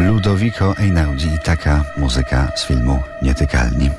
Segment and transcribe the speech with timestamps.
[0.00, 3.90] Ludovico Einaudi i taka muzyka z filmu Nietykalni.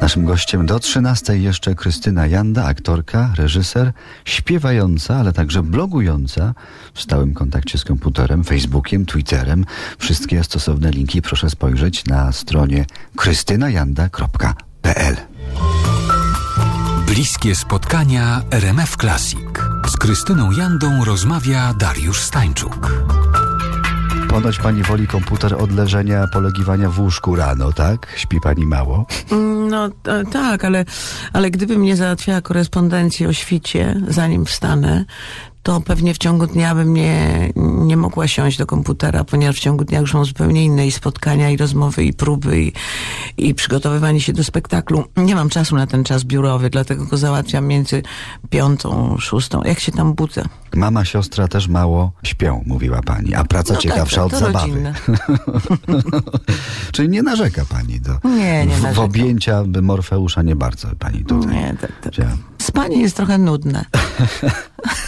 [0.00, 3.92] Naszym gościem do 13 jeszcze Krystyna Janda, aktorka, reżyser,
[4.24, 6.54] śpiewająca, ale także blogująca
[6.94, 9.64] w stałym kontakcie z komputerem, Facebookiem, Twitterem.
[9.98, 12.86] Wszystkie stosowne linki proszę spojrzeć na stronie
[13.16, 15.16] krystynajanda.pl.
[17.06, 19.40] Bliskie spotkania RMF Classic.
[19.88, 23.07] Z Krystyną Jandą rozmawia Dariusz Stańczuk.
[24.28, 28.06] Ponoć pani woli komputer od leżenia, polegiwania w łóżku rano, tak?
[28.16, 29.06] Śpi pani mało?
[29.68, 30.84] No e, tak, ale,
[31.32, 35.04] ale gdybym nie załatwiała korespondencji o świcie, zanim wstanę,
[35.68, 39.84] to pewnie w ciągu dnia bym nie, nie mogła siąść do komputera, ponieważ w ciągu
[39.84, 42.72] dnia już mam zupełnie inne i spotkania, i rozmowy, i próby, i,
[43.36, 45.04] i przygotowywanie się do spektaklu.
[45.16, 48.02] Nie mam czasu na ten czas biurowy, dlatego go załatwiam między
[48.50, 49.62] piątą, szóstą.
[49.64, 50.44] Jak się tam budzę?
[50.74, 54.38] Mama, siostra też mało śpią, mówiła pani, a praca No tak, ciekawsza tak, od to
[54.38, 54.66] zabawy.
[54.66, 54.94] rodzinne.
[56.92, 59.04] Czyli nie narzeka pani do Nie, nie w, w narzekam.
[59.04, 61.54] objęcia by Morfeusza nie bardzo pani tutaj.
[61.54, 62.14] Nie, tak, tak.
[62.58, 63.84] Spanie jest trochę nudne.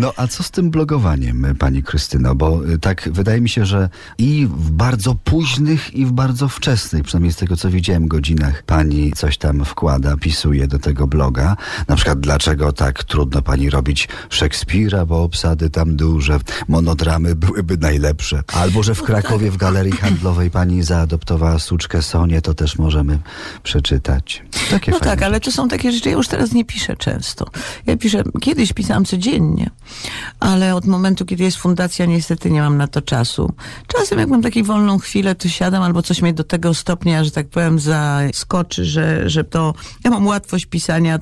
[0.00, 2.34] No a co z tym blogowaniem, pani Krystyno?
[2.34, 7.02] Bo y, tak wydaje mi się, że i w bardzo późnych, i w bardzo wczesnych,
[7.02, 11.56] przynajmniej z tego co widziałem, godzinach pani coś tam wkłada, pisuje do tego bloga.
[11.88, 18.42] Na przykład dlaczego tak trudno pani robić Szekspira, bo obsady tam duże, monodramy byłyby najlepsze.
[18.46, 23.18] Albo, że w Krakowie w galerii handlowej pani zaadoptowała suczkę Sonię, to też możemy
[23.62, 24.42] przeczytać.
[24.70, 27.46] Takie No tak, ale to są takie rzeczy, ja już teraz nie piszę często.
[27.86, 29.70] Ja piszę, kiedyś pisałam codziennie,
[30.40, 33.52] ale od momentu, kiedy jest fundacja, niestety nie mam na to czasu.
[33.86, 37.30] Czasem jak mam taką wolną chwilę, to siadam albo coś mnie do tego stopnia, że
[37.30, 41.18] tak powiem, zaskoczy, że, że to, ja mam łatwość pisania,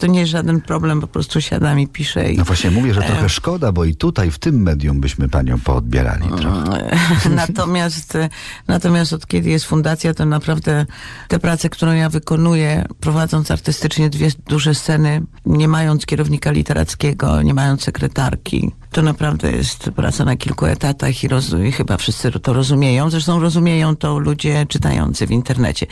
[0.00, 2.32] to nie jest żaden problem, po prostu siadam i piszę.
[2.32, 5.60] I, No właśnie mówię, że trochę szkoda, bo i tutaj w tym medium byśmy panią
[5.60, 6.96] poodbierali trochę.
[7.30, 8.18] natomiast,
[8.68, 10.86] natomiast od kiedy jest fundacja, to naprawdę
[11.28, 17.54] tę pracę, którą ja wykonuję, prowadząc artystycznie dwie duże sceny, nie mając kierownika literackiego, nie
[17.54, 21.28] mając sekretarki, to naprawdę jest praca na kilku etatach i,
[21.68, 23.10] i chyba wszyscy to rozumieją.
[23.10, 25.86] Zresztą rozumieją to ludzie czytający w internecie.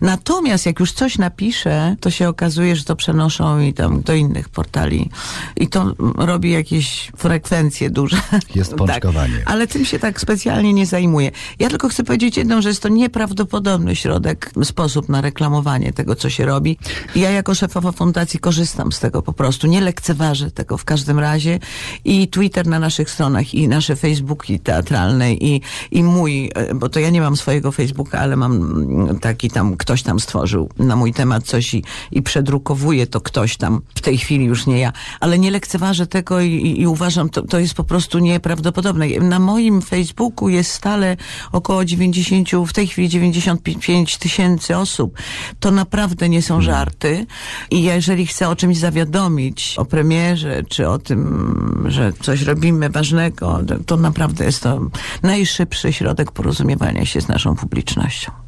[0.00, 4.48] Natomiast jak już coś napiszę, to się okazuje, że to przenoszą i tam do innych
[4.48, 5.10] portali.
[5.56, 8.16] I to robi jakieś frekwencje duże.
[8.54, 9.38] Jest pączkowanie.
[9.38, 11.30] Tak, ale tym się tak specjalnie nie zajmuję.
[11.58, 16.30] Ja tylko chcę powiedzieć jedną, że jest to nieprawdopodobny środek, sposób na reklamowanie tego, co
[16.30, 16.78] się robi.
[17.14, 19.66] I ja jako szefowa fundacji korzystam z tego po prostu.
[19.66, 21.58] Nie lekceważę tego w każdym razie.
[22.04, 27.00] I Twitter na naszych stronach, i nasze Facebooki teatralne, i, i mój, e, bo to
[27.00, 31.12] ja nie mam swojego Facebooka, ale mam mm, taki tam, ktoś tam stworzył na mój
[31.12, 35.38] temat coś i, i przedrukowuje to ktoś tam, w tej chwili już nie ja, ale
[35.38, 39.06] nie lekceważę tego i, i, uważam, to, to jest po prostu nieprawdopodobne.
[39.20, 41.16] Na moim Facebooku jest stale
[41.52, 45.18] około 90, w tej chwili 95 tysięcy osób.
[45.60, 47.26] To naprawdę nie są żarty
[47.70, 53.60] i jeżeli chcę o czymś zawiadomić, o premierze, czy o tym, że coś robimy ważnego,
[53.86, 54.80] to naprawdę jest to
[55.22, 58.39] najszybszy środek porozumiewania się z naszą publicznością.